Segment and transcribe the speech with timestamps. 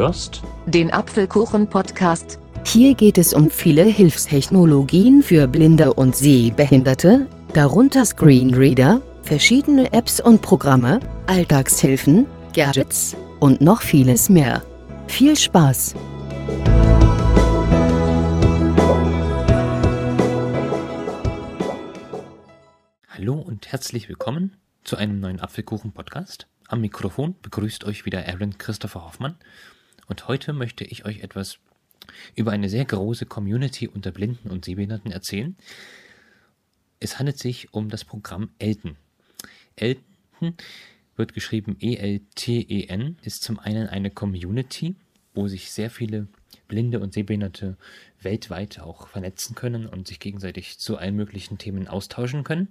[0.00, 2.38] hörst den Apfelkuchen-Podcast.
[2.64, 10.40] Hier geht es um viele Hilfstechnologien für Blinde und Sehbehinderte, darunter Screenreader, verschiedene Apps und
[10.40, 12.24] Programme, Alltagshilfen,
[12.54, 14.62] Gadgets und noch vieles mehr.
[15.06, 15.94] Viel Spaß!
[23.10, 26.46] Hallo und herzlich willkommen zu einem neuen Apfelkuchen-Podcast.
[26.68, 29.34] Am Mikrofon begrüßt euch wieder Aaron Christopher Hoffmann
[30.10, 31.60] und heute möchte ich euch etwas
[32.34, 35.56] über eine sehr große Community unter Blinden und Sehbehinderten erzählen.
[36.98, 38.96] Es handelt sich um das Programm Elten.
[39.76, 40.56] Elten
[41.14, 44.96] wird geschrieben E-L-T-E-N, ist zum einen eine Community,
[45.32, 46.26] wo sich sehr viele
[46.66, 47.76] Blinde und Sehbehinderte
[48.20, 52.68] weltweit auch vernetzen können und sich gegenseitig zu allen möglichen Themen austauschen können.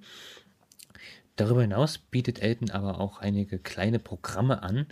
[1.38, 4.88] Darüber hinaus bietet Elten aber auch einige kleine Programme an,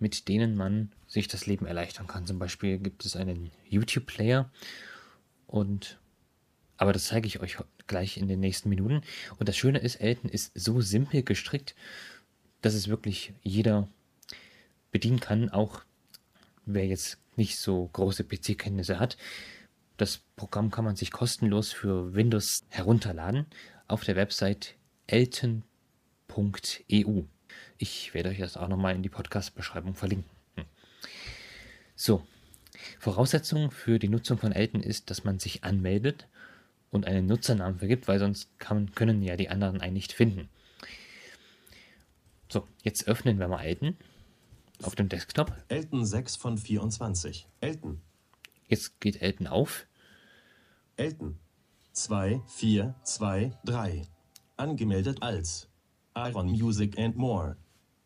[0.00, 2.26] mit denen man sich das Leben erleichtern kann.
[2.26, 4.50] Zum Beispiel gibt es einen YouTube-Player
[5.46, 5.98] und
[6.76, 9.02] aber das zeige ich euch gleich in den nächsten Minuten.
[9.38, 11.74] Und das Schöne ist, Elten ist so simpel gestrickt,
[12.60, 13.88] dass es wirklich jeder
[14.92, 15.82] bedienen kann, auch
[16.66, 19.16] wer jetzt nicht so große PC-Kenntnisse hat.
[19.96, 23.46] Das Programm kann man sich kostenlos für Windows herunterladen
[23.88, 24.76] auf der Website
[25.08, 25.62] www.ecom.eu.
[27.78, 30.28] Ich werde euch das auch nochmal in die Podcast-Beschreibung verlinken.
[30.56, 30.64] Hm.
[31.94, 32.26] So,
[32.98, 36.26] Voraussetzung für die Nutzung von Elten ist, dass man sich anmeldet
[36.90, 40.48] und einen Nutzernamen vergibt, weil sonst kann, können ja die anderen einen nicht finden.
[42.48, 43.96] So, jetzt öffnen wir mal Elten
[44.82, 45.52] auf dem Desktop.
[45.68, 47.46] Elten 6 von 24.
[47.60, 48.00] Elten.
[48.68, 49.86] Jetzt geht Elten auf.
[50.96, 51.38] Elten
[51.92, 54.02] 2, 4, 2, 3.
[54.56, 55.68] Angemeldet als
[56.14, 57.56] Aaron Music and More.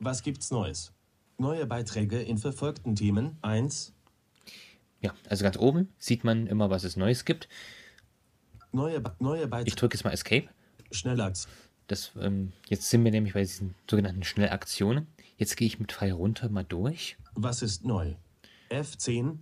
[0.04, 0.92] Was gibt's Neues?
[1.38, 3.92] Neue Beiträge in verfolgten Themen 1.
[5.00, 7.48] Ja, also ganz oben sieht man immer, was es Neues gibt.
[8.72, 9.76] Neue, neue Ich Beiträge.
[9.76, 10.48] drücke jetzt mal Escape.
[10.90, 11.46] Schnellachs.
[11.86, 15.06] Das, ähm, jetzt sind wir nämlich bei diesen sogenannten Schnellaktionen.
[15.36, 17.16] Jetzt gehe ich mit Pfeil runter mal durch.
[17.34, 18.16] Was ist neu?
[18.70, 19.38] F10.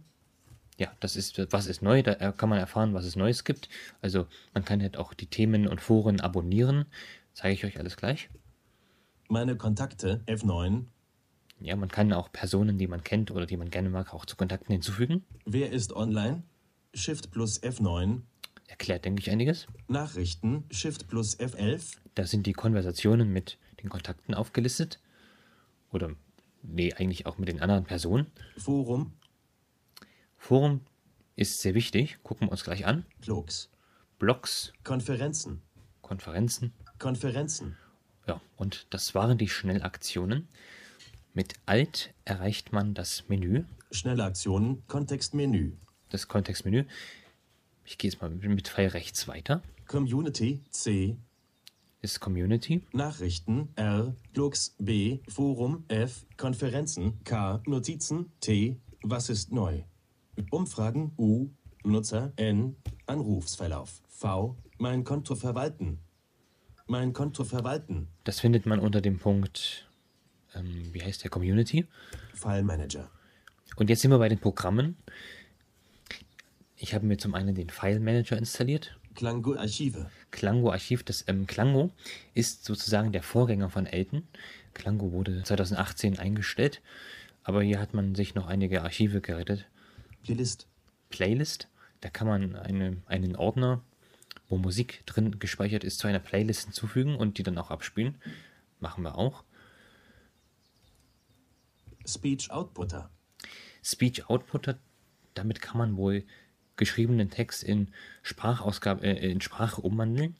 [0.76, 3.70] Ja, das ist, was ist neu, da kann man erfahren, was es Neues gibt.
[4.02, 6.84] Also man kann halt auch die Themen und Foren abonnieren.
[7.32, 8.28] Zeige ich euch alles gleich.
[9.32, 10.86] Meine Kontakte F9.
[11.60, 14.34] Ja, man kann auch Personen, die man kennt oder die man gerne mag, auch zu
[14.34, 15.24] Kontakten hinzufügen.
[15.44, 16.42] Wer ist online?
[16.94, 18.22] Shift plus F9.
[18.66, 19.68] Erklärt, denke ich, einiges.
[19.86, 21.98] Nachrichten Shift plus F11.
[22.16, 24.98] Da sind die Konversationen mit den Kontakten aufgelistet.
[25.92, 26.10] Oder,
[26.64, 28.26] nee, eigentlich auch mit den anderen Personen.
[28.56, 29.12] Forum.
[30.38, 30.80] Forum
[31.36, 32.18] ist sehr wichtig.
[32.24, 33.06] Gucken wir uns gleich an.
[33.20, 33.70] Blogs.
[34.18, 35.62] Blogs, Konferenzen.
[36.02, 36.72] Konferenzen.
[36.98, 37.76] Konferenzen.
[38.30, 40.46] Ja, und das waren die Schnellaktionen.
[41.34, 44.86] Mit Alt erreicht man das Menü, Schnelle Aktionen.
[44.86, 45.72] Kontextmenü.
[46.10, 46.84] das Kontextmenü.
[47.84, 49.64] Ich gehe jetzt mal mit Pfeil rechts weiter.
[49.88, 51.16] Community C.
[52.02, 52.82] Ist Community.
[52.92, 54.14] Nachrichten R.
[54.32, 55.18] Blogs B.
[55.28, 56.24] Forum F.
[56.36, 57.60] Konferenzen K.
[57.66, 58.76] Notizen T.
[59.02, 59.82] Was ist neu?
[60.52, 61.48] Umfragen U.
[61.82, 62.76] Nutzer N.
[63.06, 64.56] Anrufsverlauf V.
[64.78, 65.98] Mein Konto verwalten.
[66.90, 68.08] Mein Konto verwalten.
[68.24, 69.86] Das findet man unter dem Punkt,
[70.56, 71.86] ähm, wie heißt der, Community.
[72.34, 73.08] File Manager.
[73.76, 74.96] Und jetzt sind wir bei den Programmen.
[76.76, 78.98] Ich habe mir zum einen den File Manager installiert.
[79.14, 80.10] Klango Archive.
[80.32, 81.92] Klango Archiv, das ähm, Klango
[82.34, 84.26] ist sozusagen der Vorgänger von Elten.
[84.74, 86.82] Klango wurde 2018 eingestellt,
[87.44, 89.68] aber hier hat man sich noch einige Archive gerettet.
[90.24, 90.66] Playlist.
[91.08, 91.68] Playlist,
[92.00, 93.80] da kann man eine, einen Ordner,
[94.50, 98.16] wo Musik drin gespeichert ist, zu einer Playlist hinzufügen und die dann auch abspielen.
[98.80, 99.44] Machen wir auch.
[102.04, 103.10] Speech Outputter.
[103.82, 104.78] Speech Outputter,
[105.34, 106.24] damit kann man wohl
[106.76, 107.88] geschriebenen Text in
[108.22, 110.36] Sprachausgabe, äh, in Sprache umwandeln.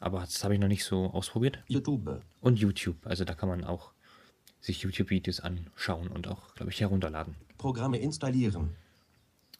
[0.00, 1.62] Aber das habe ich noch nicht so ausprobiert.
[1.68, 2.22] YouTube.
[2.40, 3.92] Und YouTube, also da kann man auch
[4.60, 7.36] sich YouTube-Videos anschauen und auch, glaube ich, herunterladen.
[7.56, 8.74] Programme installieren.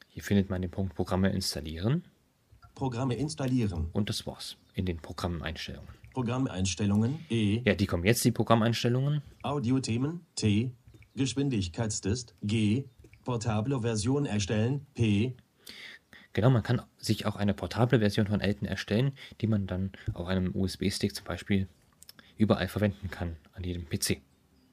[0.08, 2.04] Hier findet man den Punkt Programme installieren
[2.76, 3.88] Programme installieren.
[3.94, 5.88] und das war's in den Programmeinstellungen.
[6.12, 7.62] Programmeinstellungen E.
[7.64, 9.22] Ja, die kommen jetzt, die Programmeinstellungen.
[9.42, 10.70] Audiothemen T.
[11.14, 12.84] Geschwindigkeitstest G.
[13.24, 15.34] Portable Version erstellen P.
[16.34, 20.26] Genau, man kann sich auch eine portable Version von Elten erstellen, die man dann auf
[20.26, 21.68] einem USB-Stick zum Beispiel
[22.36, 24.20] überall verwenden kann, an jedem PC,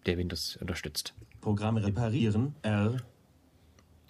[0.05, 1.13] der Windows unterstützt.
[1.39, 2.97] Programme reparieren R.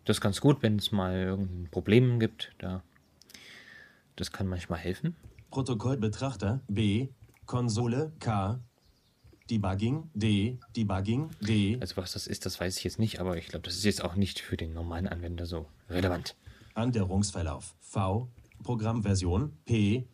[0.06, 2.54] Das ist ganz gut, wenn es mal irgendein Problem gibt.
[2.58, 2.82] Da,
[4.16, 5.16] das kann manchmal helfen.
[5.52, 7.10] Protokollbetrachter B.
[7.46, 8.60] Konsole K.
[9.50, 13.48] Debugging, D, Debugging, D, Also was das ist, das weiß ich jetzt nicht, aber ich
[13.48, 16.36] glaube, das ist jetzt auch nicht für den normalen Anwender so relevant.
[16.76, 18.30] Anderungsverlauf, V,
[18.64, 20.08] Programmversion, P,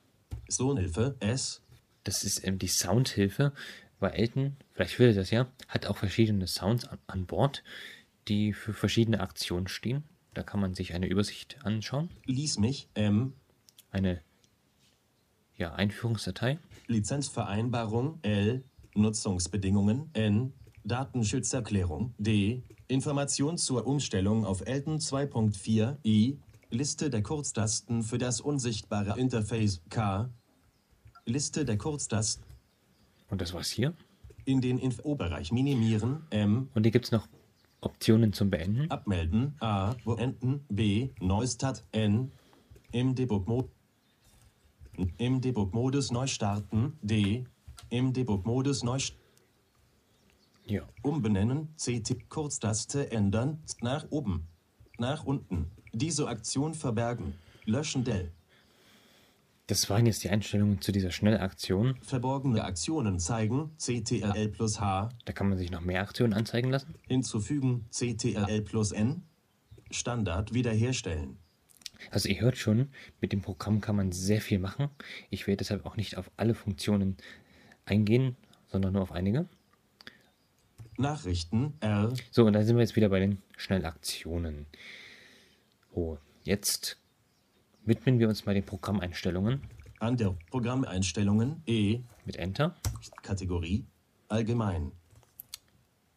[0.48, 1.62] Sohnhilfe, S,
[2.04, 3.54] Das ist ähm, die Soundhilfe,
[4.00, 7.64] weil Elton, vielleicht will er das ja, hat auch verschiedene Sounds an, an Bord,
[8.28, 10.04] die für verschiedene Aktionen stehen.
[10.34, 13.34] Da kann man sich eine Übersicht anschauen, Lies mich, M,
[13.92, 14.22] eine
[15.56, 16.60] ja, Einführungsdatei.
[16.88, 18.64] Lizenzvereinbarung, L,
[18.96, 20.54] Nutzungsbedingungen, N,
[20.84, 26.40] Datenschutzerklärung, D, Information zur Umstellung auf Elton 2.4, I,
[26.72, 30.30] Liste der Kurztasten für das unsichtbare Interface, K,
[31.26, 32.44] Liste der Kurztasten
[33.30, 33.94] Und das war's hier.
[34.46, 37.28] in den Info-Bereich minimieren, M, Und hier gibt es noch
[37.82, 38.90] Optionen zum Beenden.
[38.90, 42.32] Abmelden, A, beenden, B, Neustart, N,
[42.92, 43.14] im
[45.18, 47.46] Im Debug-Modus neu starten, D,
[47.90, 49.24] im Debug-Modus neu starten.
[50.66, 50.88] Ja.
[51.02, 54.48] Umbenennen, CT, Kurztaste ändern, nach oben,
[55.00, 55.72] nach unten.
[55.94, 57.34] Diese Aktion verbergen,
[57.66, 58.32] löschen Del.
[59.66, 61.96] Das waren jetzt die Einstellungen zu dieser Schnellaktion.
[62.02, 66.96] Verborgene Aktionen zeigen, CTRL plus H, Da kann man sich noch mehr Aktionen anzeigen lassen.
[67.08, 69.24] hinzufügen, CTRL plus N,
[69.92, 71.38] Standard wiederherstellen.
[72.12, 72.90] Also ihr hört schon,
[73.22, 74.90] mit dem Programm kann man sehr viel machen.
[75.30, 77.18] Ich werde deshalb auch nicht auf alle Funktionen
[77.86, 78.36] eingehen,
[78.68, 79.48] sondern nur auf einige.
[80.98, 84.66] Nachrichten, R, So, und da sind wir jetzt wieder bei den Schnellaktionen.
[85.94, 86.98] Oh, jetzt
[87.86, 89.62] widmen wir uns mal den Programmeinstellungen
[90.00, 92.76] an der Programmeinstellungen, E, mit Enter.
[93.22, 93.86] Kategorie,
[94.30, 94.92] allgemein,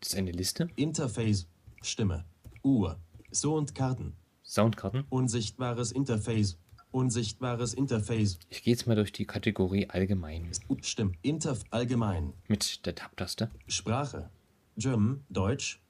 [0.00, 0.68] Das ist eine Liste.
[0.76, 1.48] Interface,
[1.82, 2.24] Stimme,
[2.62, 3.00] Uhr,
[3.32, 4.14] So und Karten,
[4.52, 5.04] Soundkarten.
[5.08, 6.58] unsichtbares Interface,
[6.90, 10.50] unsichtbares Interface, Ich gehe jetzt mal durch die Kategorie Allgemein
[10.82, 13.50] Stimme, Interf, allgemein, mit der Tab-Taste.
[13.66, 14.28] Sprache,
[14.76, 15.80] German, Deutsch,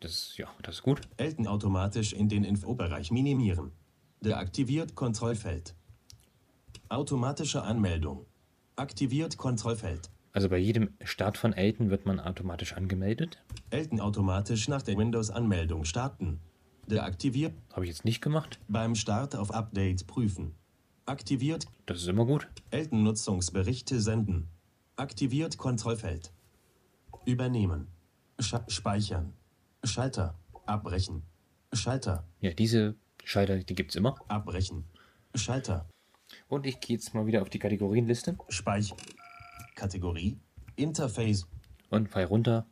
[0.00, 1.02] Das ist, ja, das ist gut.
[1.18, 3.70] Elten automatisch in den Info-Bereich minimieren.
[4.22, 5.76] Deaktiviert Kontrollfeld.
[6.88, 8.26] Automatische Anmeldung.
[8.74, 10.10] Aktiviert Kontrollfeld.
[10.32, 13.38] Also bei jedem Start von Elton wird man automatisch angemeldet.
[13.70, 16.40] Elten automatisch nach der Windows-Anmeldung starten.
[16.90, 18.58] Deaktiviert Habe ich jetzt nicht gemacht.
[18.68, 20.54] beim Start auf Update prüfen.
[21.06, 22.48] Aktiviert Das ist immer gut.
[22.70, 24.48] Elten Nutzungsberichte senden.
[24.96, 26.32] Aktiviert Kontrollfeld.
[27.24, 27.88] Übernehmen.
[28.38, 29.32] Scha speichern.
[29.84, 30.34] Schalter.
[30.66, 31.22] Abbrechen.
[31.72, 32.24] Schalter.
[32.40, 32.94] Ja, diese
[33.24, 34.16] Schalter, die gibt es immer.
[34.28, 34.84] Abbrechen.
[35.34, 35.86] Schalter.
[36.48, 38.94] Und ich gehe jetzt mal wieder auf die Kategorienliste Speich.
[39.74, 40.38] Kategorie.
[40.76, 41.46] Interface.
[41.90, 42.66] und Pfeil runter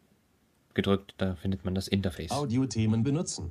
[0.74, 2.30] gedrückt, da findet man das Interface.
[2.30, 3.50] Audiothemen benutzen.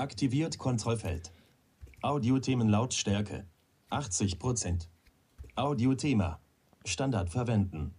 [0.00, 1.30] Aktiviert Kontrollfeld.
[2.00, 3.44] Audiothemen Lautstärke.
[3.90, 4.86] 80%.
[5.56, 6.40] Audiothema.
[6.86, 7.92] Standard verwenden.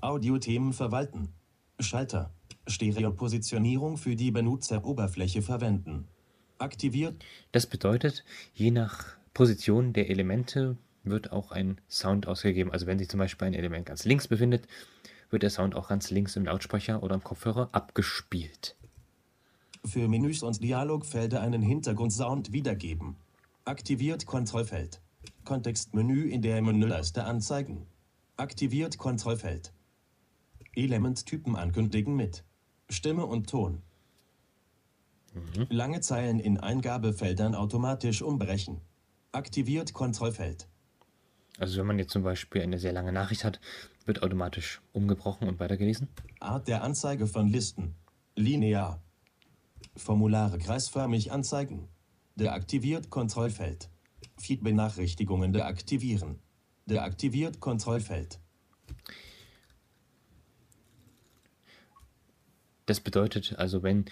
[0.00, 1.34] Audiothemen verwalten.
[1.80, 2.32] Schalter.
[2.68, 6.06] Stereopositionierung für die Benutzeroberfläche verwenden.
[6.58, 8.24] Aktiviert Das bedeutet,
[8.54, 12.70] je nach Position der Elemente wird auch ein Sound ausgegeben.
[12.70, 14.68] Also wenn sich zum Beispiel ein Element ganz links befindet,
[15.30, 18.76] wird der Sound auch ganz links im Lautsprecher oder im Kopfhörer abgespielt.
[19.86, 23.16] Für Menüs und Dialogfelder einen Hintergrundsound wiedergeben.
[23.64, 25.00] Aktiviert Kontrollfeld.
[25.44, 27.86] Kontextmenü in der Menüleiste anzeigen.
[28.36, 29.72] Aktiviert Kontrollfeld.
[30.74, 32.44] Elementtypen ankündigen mit
[32.88, 33.82] Stimme und Ton.
[35.68, 38.80] Lange Zeilen in Eingabefeldern automatisch umbrechen.
[39.32, 40.68] Aktiviert Kontrollfeld.
[41.58, 43.60] Also wenn man jetzt zum Beispiel eine sehr lange Nachricht hat,
[44.04, 46.08] wird automatisch umgebrochen und weitergelesen.
[46.40, 47.94] Art der Anzeige von Listen.
[48.34, 49.00] Linear.
[49.96, 51.88] Formulare kreisförmig anzeigen.
[52.36, 53.90] Deaktiviert Kontrollfeld.
[54.38, 56.38] Feed-Benachrichtigungen deaktivieren.
[56.86, 58.38] Deaktiviert Kontrollfeld.
[62.84, 64.04] Das bedeutet also, wenn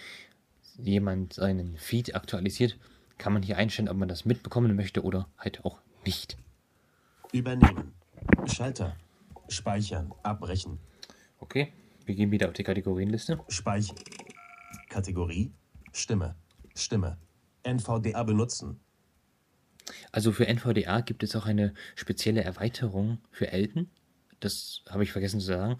[0.77, 2.77] jemand seinen Feed aktualisiert,
[3.17, 6.37] kann man hier einstellen, ob man das mitbekommen möchte oder halt auch nicht.
[7.31, 7.93] Übernehmen.
[8.47, 8.97] Schalter.
[9.47, 10.11] Speichern.
[10.23, 10.79] Abbrechen.
[11.39, 11.71] Okay,
[12.05, 13.39] wir gehen wieder auf die Kategorienliste.
[13.47, 13.93] Speich.
[14.95, 15.51] Kategorie.
[15.91, 16.35] Stimme.
[16.73, 17.17] Stimme.
[17.63, 18.79] NVDA benutzen.
[20.13, 23.89] Also für NVDA gibt es auch eine spezielle Erweiterung für Elten.
[24.39, 25.77] Das habe ich vergessen zu sagen.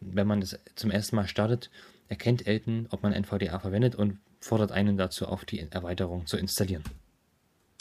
[0.00, 1.70] Wenn man das zum ersten Mal startet,
[2.08, 6.84] erkennt Elten, ob man NVDA verwendet und fordert einen dazu auf, die Erweiterung zu installieren.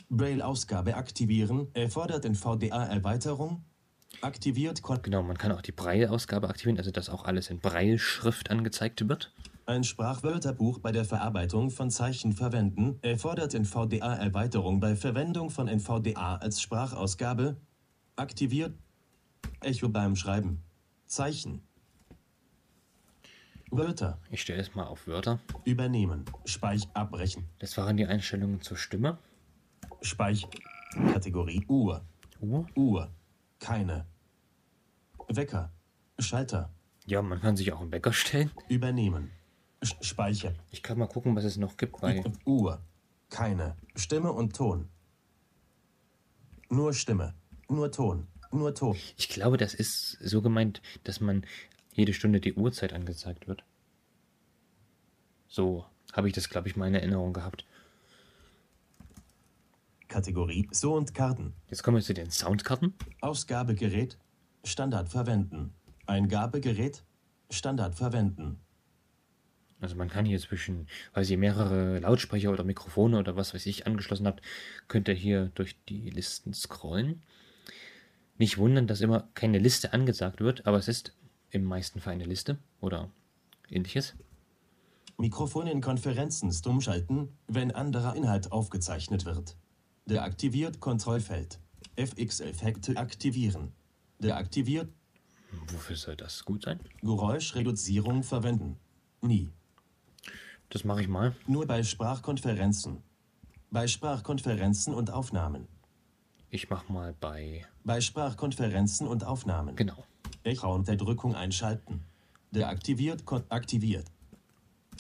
[0.10, 1.68] Braille-Ausgabe aktivieren.
[1.74, 3.66] Erfordert NVDA-Erweiterung.
[4.22, 8.50] Aktiviert Kon Genau, man kann auch die Braille-Ausgabe aktivieren, also dass auch alles in Braille-Schrift
[8.50, 9.34] angezeigt wird.
[9.66, 12.98] Ein Sprachwörterbuch bei der Verarbeitung von Zeichen verwenden.
[13.04, 17.58] Erfordert NVDA-Erweiterung bei Verwendung von NVDA als Sprachausgabe.
[18.16, 18.74] Aktiviert
[19.62, 20.64] Echo beim Schreiben.
[21.06, 21.62] Zeichen.
[23.70, 24.20] Wörter.
[24.32, 25.40] Ich stelle es mal auf Wörter.
[25.64, 26.26] Übernehmen.
[26.46, 27.48] Speich abbrechen.
[27.60, 29.20] Das waren die Einstellungen zur Stimme.
[30.02, 30.48] Speich.
[31.14, 32.04] Kategorie Uhr.
[32.42, 32.66] Uhr.
[32.76, 33.12] Uhr.
[33.60, 34.06] Keine.
[35.30, 35.72] Wecker.
[36.20, 36.74] Schalter.
[37.06, 38.52] Ja, man kann sich auch einen Wecker stellen.
[38.68, 39.32] Übernehmen.
[39.82, 40.54] Speicher.
[40.72, 42.24] Ich kann mal gucken, was es noch gibt bei.
[42.46, 42.82] Uhr.
[43.30, 43.76] Keine.
[43.96, 44.90] Stimme und Ton.
[46.70, 47.34] Nur Stimme.
[47.70, 48.28] Nur Ton.
[48.52, 48.98] Nur Ton.
[49.18, 51.46] Ich glaube, das ist so gemeint, dass man
[51.94, 53.64] jede Stunde die Uhrzeit angezeigt wird.
[55.48, 57.66] So habe ich das, glaube ich, mal in Erinnerung gehabt.
[60.08, 61.54] Kategorie So und Karten.
[61.70, 62.94] Jetzt kommen wir zu den Soundkarten.
[63.22, 64.18] Ausgabegerät.
[64.66, 65.74] Standard verwenden.
[66.06, 67.04] Eingabegerät.
[67.50, 68.60] Standard verwenden.
[69.82, 73.88] Also man kann hier zwischen, weil ihr mehrere Lautsprecher oder Mikrofone oder was weiß ich
[73.88, 74.42] angeschlossen habt,
[74.88, 77.24] könnt ihr hier durch die Listen scrollen.
[78.38, 81.14] Nicht wundern, dass immer keine Liste angesagt wird, aber es ist
[81.50, 83.12] im meisten Fall eine Liste oder
[83.70, 84.16] ähnliches.
[85.18, 89.56] Mikrofon in Konferenzen stumm schalten, wenn anderer Inhalt aufgezeichnet wird.
[90.06, 91.60] Deaktiviert Kontrollfeld.
[91.96, 93.74] FX-Effekte aktivieren.
[94.20, 94.90] Deaktiviert
[95.68, 96.80] Wofür soll das gut sein?
[97.02, 98.78] Geräuschreduzierung verwenden.
[99.22, 99.50] Nie.
[100.72, 101.36] Das mache ich mal.
[101.48, 103.04] Nur bei Sprachkonferenzen.
[103.72, 105.68] Bei Sprachkonferenzen und Aufnahmen.
[106.50, 107.66] Ich mache mal bei.
[107.84, 109.76] Bei Sprachkonferenzen und Aufnahmen.
[109.76, 110.04] Genau.
[110.44, 112.06] Echo-Unterdrückung einschalten.
[112.52, 114.06] Deaktiviert, aktiviert.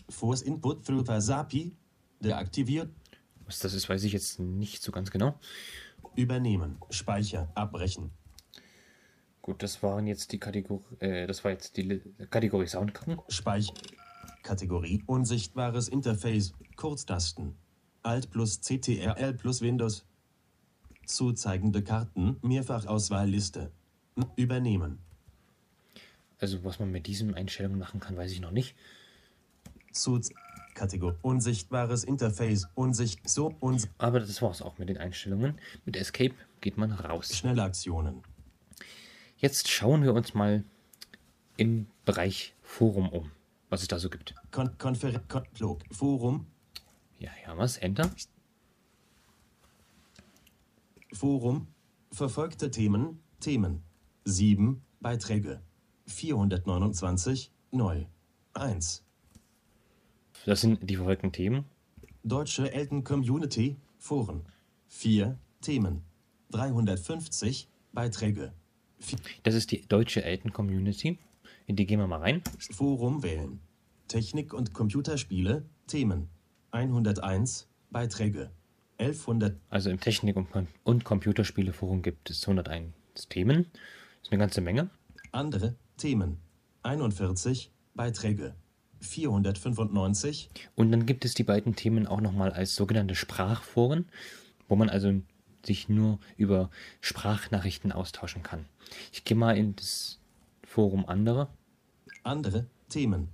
[0.09, 1.73] Force Input through Wasapi.
[2.19, 2.89] Deaktiviert,
[3.45, 5.39] Was das ist, weiß ich jetzt nicht so ganz genau.
[6.15, 8.11] übernehmen, Speicher, abbrechen.
[9.41, 10.83] Gut, das waren jetzt die Kategorie.
[10.99, 13.19] Äh, das war jetzt die Kategorie Soundkarten.
[13.29, 13.73] Speich.
[14.43, 16.53] Kategorie Unsichtbares Interface.
[16.75, 17.55] Kurztasten.
[18.03, 20.05] Alt plus CTRL plus Windows.
[21.05, 22.37] Zuzeigende Karten.
[22.41, 23.71] Mehrfachauswahlliste.
[24.35, 24.99] Übernehmen.
[26.39, 28.75] Also was man mit diesen Einstellungen machen kann, weiß ich noch nicht.
[29.91, 30.19] Zu
[30.73, 32.67] Kategorie Unsichtbares Interface.
[32.75, 33.27] Unsicht.
[33.29, 33.55] So.
[33.59, 33.89] Uns.
[33.97, 35.59] Aber das war's auch mit den Einstellungen.
[35.85, 37.35] Mit Escape geht man raus.
[37.35, 38.23] Schnellaktionen.
[39.37, 40.63] Jetzt schauen wir uns mal
[41.57, 43.31] im Bereich Forum um,
[43.71, 44.35] was es da so gibt.
[44.51, 45.43] Kon Konfer Kon.
[45.91, 46.45] Forum.
[47.17, 47.77] Ja, wir es.
[47.77, 48.11] Enter.
[51.13, 51.67] Forum.
[52.11, 53.19] Verfolgte Themen.
[53.39, 53.81] Themen.
[54.25, 54.81] 7.
[54.99, 55.61] Beiträge.
[56.05, 57.51] 429.
[57.71, 58.05] Neu.
[58.53, 59.03] 1.
[60.45, 61.65] Das sind die verfolgten Themen.
[62.23, 63.77] Deutsche Elten Community.
[63.97, 64.45] Foren.
[64.89, 65.39] 4.
[65.61, 66.03] Themen.
[66.51, 67.69] 350.
[67.93, 68.53] Beiträge.
[69.43, 71.17] Das ist die deutsche Eltern-Community.
[71.67, 72.41] In die gehen wir mal rein.
[72.71, 73.59] Forum wählen.
[74.07, 75.63] Technik und Computerspiele.
[75.87, 76.29] Themen.
[76.71, 77.67] 101.
[77.89, 78.51] Beiträge.
[78.97, 79.57] 1100.
[79.69, 80.47] Also im Technik- und,
[80.83, 82.93] und Computerspieleforum gibt es 101
[83.29, 83.65] Themen.
[83.71, 84.89] Das ist eine ganze Menge.
[85.31, 86.37] Andere Themen.
[86.83, 87.71] 41.
[87.95, 88.55] Beiträge.
[89.01, 90.49] 495.
[90.75, 94.05] Und dann gibt es die beiden Themen auch nochmal als sogenannte Sprachforen,
[94.67, 95.13] wo man also
[95.65, 96.69] sich nur über
[97.01, 98.65] Sprachnachrichten austauschen kann.
[99.11, 100.19] Ich gehe mal in das
[100.71, 101.49] Forum andere.
[102.23, 103.27] Andere Themen.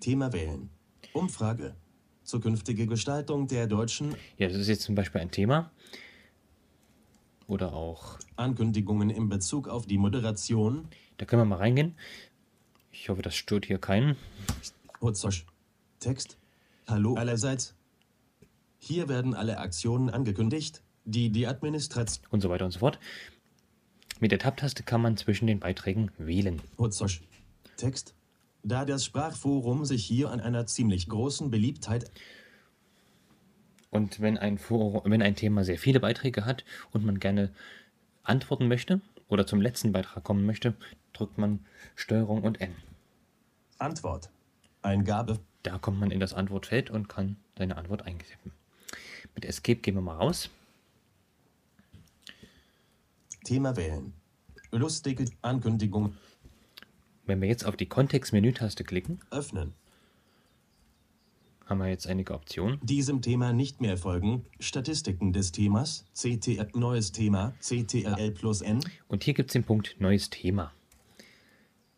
[0.00, 0.70] Thema wählen.
[1.12, 1.76] Umfrage.
[2.24, 5.70] Zukünftige Gestaltung der deutschen Ja, das ist jetzt zum Beispiel ein Thema.
[7.48, 10.88] Oder auch, Ankündigungen in Bezug auf die Moderation.
[11.18, 11.96] da können wir mal reingehen.
[12.90, 14.16] Ich hoffe, das stört hier keinen.
[15.02, 15.44] Hutzosch.
[16.00, 16.38] Text.
[16.88, 17.74] Hallo allerseits.
[18.78, 22.26] Hier werden alle Aktionen angekündigt, die die Administration.
[22.30, 22.98] Und so weiter und so fort.
[24.18, 26.62] Mit der Tab-Taste kann man zwischen den Beiträgen wählen.
[26.78, 27.22] Hutzosch.
[27.76, 28.14] Text.
[28.62, 32.10] Da das Sprachforum sich hier an einer ziemlich großen Beliebtheit
[33.90, 37.52] Und wenn ein, Forum, wenn ein Thema sehr viele Beiträge hat und man gerne
[38.22, 40.74] antworten möchte oder zum letzten Beitrag kommen möchte,
[41.12, 42.74] drückt man Steuerung und N.
[43.78, 44.30] Antwort.
[44.82, 45.38] Eingabe.
[45.62, 48.52] Da kommt man in das Antwortfeld und kann seine Antwort eingeben.
[49.34, 50.50] Mit Escape gehen wir mal raus.
[53.46, 54.12] Thema wählen.
[54.72, 56.16] Lustige Ankündigung.
[57.26, 59.72] Wenn wir jetzt auf die Kontextmenü-Taste klicken, Öffnen.
[61.64, 62.80] haben wir jetzt einige Optionen.
[62.82, 64.44] Diesem Thema nicht mehr folgen.
[64.58, 66.04] Statistiken des Themas.
[66.12, 66.66] CTR.
[66.74, 67.54] Neues Thema.
[67.60, 68.80] CTRL plus N.
[69.06, 70.72] Und hier gibt es den Punkt Neues Thema.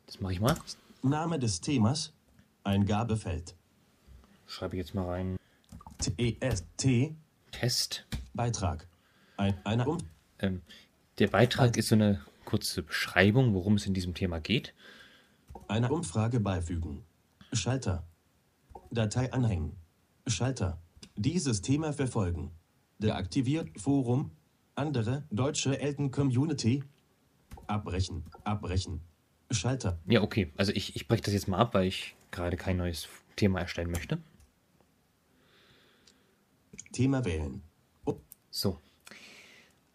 [0.04, 0.54] Das mache ich mal.
[1.02, 2.12] Name des Themas.
[2.62, 3.54] Eingabefeld.
[4.46, 5.36] Schreibe ich jetzt mal rein.
[5.98, 7.14] T-E-S-T.
[7.52, 8.06] Test.
[8.34, 8.86] Beitrag.
[9.38, 9.98] Ein, einer um.
[10.40, 10.62] Ähm,
[11.18, 14.74] der Beitrag ist so eine kurze Beschreibung, worum es in diesem Thema geht.
[15.66, 17.04] Einer Umfrage beifügen.
[17.52, 18.06] Schalter.
[18.90, 19.76] Datei anhängen.
[20.26, 20.80] Schalter.
[21.16, 22.52] Dieses Thema verfolgen.
[22.98, 24.30] Deaktiviert Forum.
[24.74, 26.84] Andere deutsche Elten Community.
[27.66, 28.24] Abbrechen.
[28.44, 29.00] Abbrechen.
[29.50, 29.98] Schalter.
[30.06, 30.52] Ja, okay.
[30.56, 33.90] Also ich, ich breche das jetzt mal ab, weil ich gerade kein neues Thema erstellen
[33.90, 34.18] möchte.
[36.92, 37.62] Thema wählen.
[38.04, 38.16] Oh,
[38.50, 38.78] So.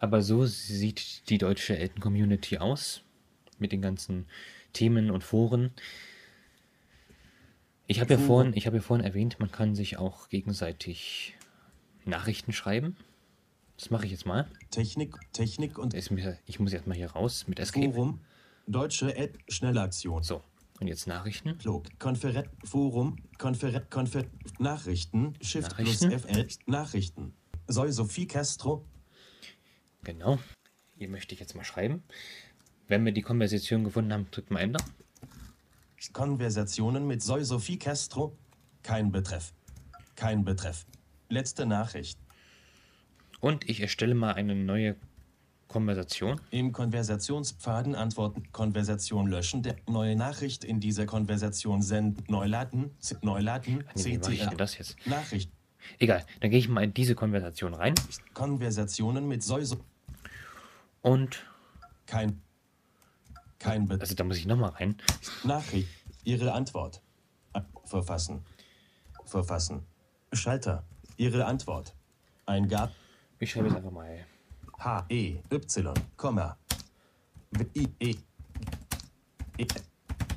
[0.04, 3.00] Aber so sieht die deutsche Elten-Community aus.
[3.58, 4.26] Mit den ganzen
[4.74, 5.70] Themen und Foren.
[7.86, 8.26] Ich habe ja, Foren.
[8.26, 11.38] vorhin, ich hab ja vorhin erwähnt, man kann sich auch gegenseitig
[12.04, 12.98] Nachrichten schreiben.
[13.78, 14.46] Das mache ich jetzt mal.
[14.70, 16.10] Technik, Technik und ich
[16.60, 17.90] muss jetzt mal hier raus mit Escape.
[17.90, 18.20] Forum.
[18.66, 19.38] Deutsche App.
[19.48, 20.22] Schnellaktion.
[20.22, 20.42] So,
[20.80, 21.56] und jetzt Nachrichten.
[21.56, 21.86] Plog.
[21.98, 23.16] Konferen Forum.
[23.38, 24.24] Konferen Konfer
[24.58, 25.32] Nachrichten.
[25.40, 26.08] Shift Nachrichten.
[26.10, 26.46] plus FL.
[26.66, 27.32] Nachrichten.
[27.68, 28.84] Soll Sophie Castro.
[30.04, 30.38] Genau.
[30.96, 32.02] Hier möchte ich jetzt mal schreiben.
[32.86, 34.84] Wenn wir die Konversation gefunden haben, drückt mal Enter.
[36.12, 38.36] Konversationen mit Soll Sophie Castro.
[38.82, 39.52] Kein Betreff.
[40.16, 40.86] Kein Betreff.
[41.28, 42.18] Letzte Nachricht.
[43.40, 44.96] Und ich erstelle mal eine neue
[45.68, 46.40] Konversation.
[46.50, 48.44] Im Konversationspfaden antworten.
[48.52, 49.62] Konversation löschen.
[49.62, 52.22] Der neue Nachricht in dieser Konversation senden.
[52.28, 52.90] Neu laden.
[53.00, 53.84] Z- Neu laden.
[53.96, 54.54] Nee, CTR.
[54.56, 54.96] das jetzt?
[55.06, 55.50] Nachricht.
[55.98, 57.94] Egal, dann gehe ich mal in diese Konversation rein
[58.32, 59.58] Konversationen mit so
[61.04, 61.44] und,
[62.06, 62.42] kein
[63.58, 64.02] kein Betreff.
[64.02, 64.96] also da muss ich nochmal rein.
[65.44, 65.88] Nachricht.
[66.24, 67.02] Ihre Antwort.
[67.52, 68.44] Ah, Verfassen.
[69.24, 69.86] Verfassen.
[70.32, 70.84] Schalter.
[71.16, 71.94] Ihre Antwort.
[72.46, 72.90] Eingab.
[73.38, 74.26] Ich schreibe jetzt einfach mal.
[74.78, 76.56] H, E, Y, Komma.
[77.52, 78.14] W, I, E.
[79.58, 79.66] E,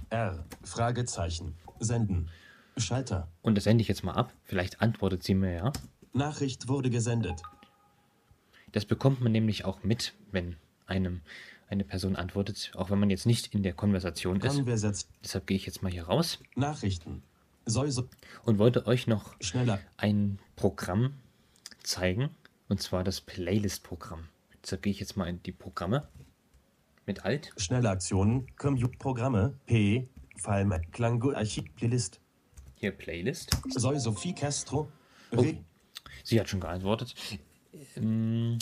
[0.09, 0.45] R.
[0.63, 1.55] Fragezeichen.
[1.79, 2.29] Senden.
[2.77, 3.27] Schalter.
[3.41, 4.31] Und das sende ich jetzt mal ab.
[4.43, 5.73] Vielleicht antwortet sie mir ja.
[6.13, 7.41] Nachricht wurde gesendet.
[8.77, 10.55] Das bekommt man nämlich auch mit, wenn
[10.85, 11.21] einem
[11.67, 14.53] eine Person antwortet, auch wenn man jetzt nicht in der Konversation ist.
[14.53, 15.11] Konversation.
[15.23, 17.23] Deshalb gehe ich jetzt mal hier raus Nachrichten.
[17.65, 18.07] Soll so
[18.43, 19.79] und wollte euch noch schneller.
[19.97, 21.15] ein Programm
[21.81, 22.29] zeigen,
[22.67, 24.29] und zwar das Playlist-Programm.
[24.61, 26.07] Deshalb gehe ich jetzt mal in die Programme
[27.07, 27.53] mit Alt.
[27.57, 28.45] Schnelle Aktionen.
[28.57, 29.55] Compute Programme.
[29.65, 30.07] P.
[30.35, 32.19] File Klango Archiv Playlist.
[32.75, 33.57] Hier Playlist.
[33.69, 34.91] Soll Sophie Castro.
[35.35, 35.43] Oh.
[36.23, 37.15] Sie hat schon geantwortet.
[37.95, 38.59] Ähm,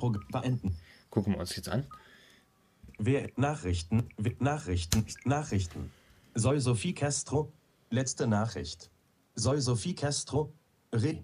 [0.00, 0.74] Pro beenden.
[1.10, 1.86] gucken wir uns jetzt an.
[2.98, 4.08] Wer Nachrichten,
[4.38, 5.92] Nachrichten, Nachrichten.
[6.34, 7.52] Soll Sophie Castro,
[7.90, 8.90] letzte Nachricht.
[9.34, 10.54] Soll Sophie Castro,
[10.92, 11.22] Re,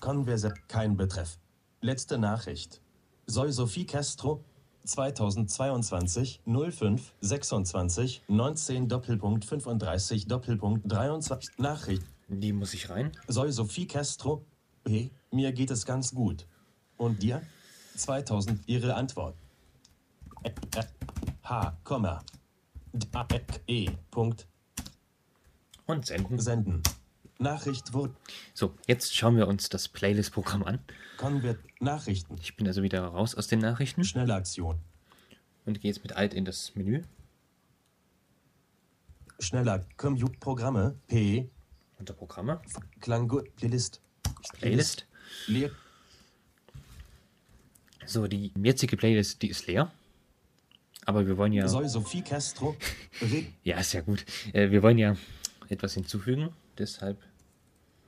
[0.00, 1.38] Konverse, kein Betreff.
[1.80, 2.80] Letzte Nachricht.
[3.26, 4.44] Soll Sophie Castro,
[4.84, 12.02] 2022 05 26 19 Doppelpunkt 35 Doppelpunkt 23 Nachricht.
[12.28, 13.12] Die muss ich rein.
[13.28, 14.44] Soll Sophie Castro,
[14.86, 16.46] hey, mir geht es ganz gut.
[16.96, 17.42] Und dir?
[17.96, 19.36] 2000 ihre Antwort.
[21.44, 21.76] H,
[23.66, 24.46] E, Punkt.
[25.86, 26.38] Und senden.
[26.38, 26.82] Senden.
[27.38, 28.14] Nachricht wurde.
[28.54, 30.78] So, jetzt schauen wir uns das Playlist-Programm an.
[31.18, 31.58] Konvert.
[31.80, 32.36] Nachrichten.
[32.40, 34.78] Ich bin also wieder raus aus den Nachrichten Schnelle Aktion.
[35.66, 37.02] und gehe jetzt mit Alt in das Menü
[39.38, 39.84] Schneller.
[39.98, 40.98] Compute Programme.
[41.08, 41.50] P.
[41.98, 42.60] unter Programme,
[43.00, 43.54] Klangut.
[43.56, 44.00] Playlist.
[44.52, 45.06] Playlist.
[45.46, 45.70] Leer.
[48.06, 49.90] So, die jetzige Playlist, die ist leer.
[51.04, 51.68] Aber wir wollen ja.
[51.68, 52.76] Soll Sophie Castro.
[53.20, 54.24] Re Ja, ist ja gut.
[54.52, 55.16] Äh, wir wollen ja
[55.68, 56.50] etwas hinzufügen.
[56.78, 57.22] Deshalb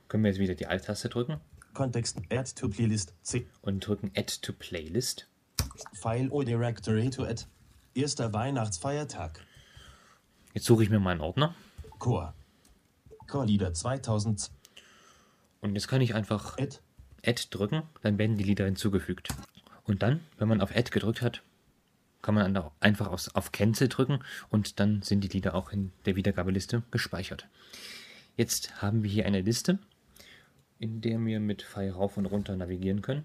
[0.07, 1.39] können wir jetzt wieder die Alt-Taste drücken
[1.73, 2.17] Kontext.
[2.29, 3.13] Add to Playlist.
[3.21, 3.47] C.
[3.61, 5.27] und drücken Add to Playlist.
[5.93, 7.45] File or Directory to add.
[7.95, 9.45] Erster Weihnachtsfeiertag.
[10.53, 11.55] Jetzt suche ich mir mal einen Ordner
[11.99, 12.33] Chor.
[13.27, 14.51] Chorlieder 2000.
[15.61, 16.79] und jetzt kann ich einfach Add.
[17.25, 19.29] Add drücken, dann werden die Lieder hinzugefügt.
[19.89, 21.41] Und dann, wenn man auf Add gedrückt hat,
[22.21, 26.83] kann man einfach auf, Cancel drücken und dann sind die Lieder auch in der Wiedergabeliste
[26.91, 27.47] gespeichert.
[28.37, 29.79] Jetzt haben wir hier eine Liste,
[30.77, 33.23] in der wir mit Pfeil rauf und runter navigieren können.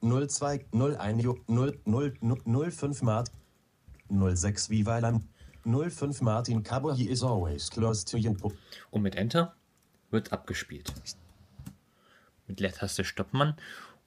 [0.00, 2.14] 02 01 Jo- 0 0
[2.46, 3.30] 0 05 Mart
[4.08, 5.28] 06 Vivalam
[5.66, 8.34] 05 Martin Cabo he is always close to you.
[8.90, 9.54] Und mit Enter
[10.10, 10.94] wird abgespielt.
[12.46, 13.56] Mit Leertaste stoppt man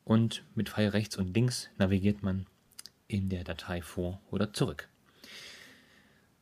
[0.05, 2.45] und mit Pfeil rechts und links navigiert man
[3.07, 4.89] in der Datei vor oder zurück.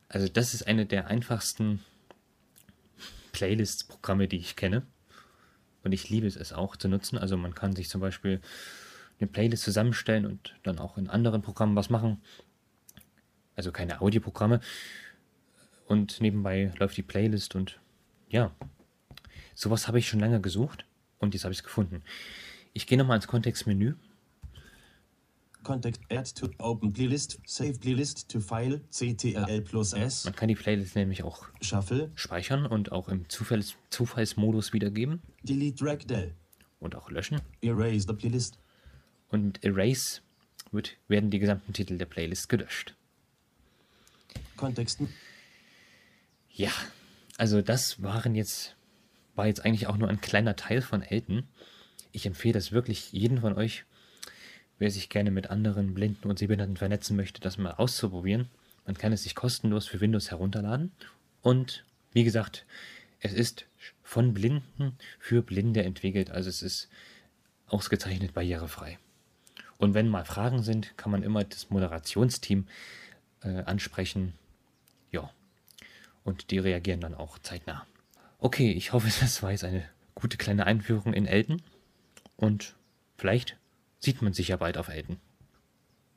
[0.08, 1.80] Also das ist eine der einfachsten
[3.32, 4.86] Playlists-Programme, die ich kenne.
[5.84, 7.18] Und ich liebe es auch zu nutzen.
[7.18, 8.40] Also man kann sich zum Beispiel
[9.18, 12.20] eine Playlist zusammenstellen und dann auch in anderen Programmen was machen.
[13.56, 14.60] Also keine Audioprogramme.
[15.86, 17.80] Und nebenbei läuft die Playlist und
[18.28, 18.54] ja,
[19.54, 20.84] sowas habe ich schon lange gesucht
[21.18, 22.02] und jetzt habe ich es gefunden.
[22.72, 23.94] Ich gehe nochmal ins Kontextmenü.
[25.62, 30.56] Contact add to open playlist save playlist to file ctrl plus s Man kann die
[30.56, 36.34] Playlist nämlich auch shuffle speichern und auch im Zufalls Zufallsmodus wiedergeben delete drag del
[36.80, 37.40] und auch löschen.
[37.60, 38.58] erase the playlist
[39.28, 40.20] Und mit Erase
[40.72, 42.96] wird, werden die gesamten Titel der Playlist gelöscht.
[44.56, 45.08] Kontexten.
[46.50, 46.70] Ja,
[47.38, 48.76] also das waren jetzt,
[49.34, 51.44] war jetzt eigentlich auch nur ein kleiner Teil von Elton.
[52.12, 53.84] Ich empfehle das wirklich jeden von euch,
[54.78, 58.48] wer sich gerne mit anderen Blinden und Sehbehinderten vernetzen möchte, das mal auszuprobieren.
[58.84, 60.92] Man kann es sich kostenlos für Windows herunterladen.
[61.40, 62.66] Und wie gesagt,
[63.20, 63.66] es ist
[64.02, 66.88] von Blinden für Blinde entwickelt, also es ist
[67.66, 68.98] ausgezeichnet barrierefrei.
[69.78, 72.66] Und wenn mal Fragen sind, kann man immer das Moderationsteam
[73.42, 74.34] äh, ansprechen.
[75.10, 75.30] Ja.
[76.24, 77.86] Und die reagieren dann auch zeitnah.
[78.38, 81.62] Okay, ich hoffe, das war jetzt eine gute kleine Einführung in Elten.
[82.42, 82.74] Und
[83.18, 83.56] vielleicht
[84.00, 85.20] sieht man sich ja bald auf Elten.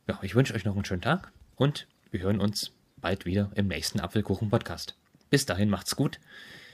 [0.07, 3.67] Ja, ich wünsche euch noch einen schönen Tag und wir hören uns bald wieder im
[3.67, 4.95] nächsten Apfelkuchen-Podcast.
[5.29, 6.19] Bis dahin macht's gut.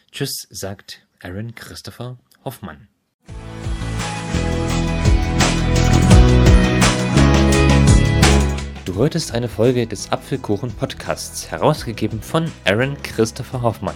[0.09, 2.87] Tschüss, sagt Aaron Christopher Hoffmann.
[8.85, 13.95] Du hörtest eine Folge des Apfelkuchen Podcasts, herausgegeben von Aaron Christopher Hoffmann.